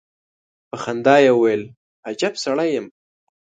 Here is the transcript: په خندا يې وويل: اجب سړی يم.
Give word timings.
په 0.69 0.75
خندا 0.83 1.15
يې 1.25 1.31
وويل: 1.35 1.63
اجب 2.09 2.33
سړی 2.43 2.69
يم. 2.77 2.87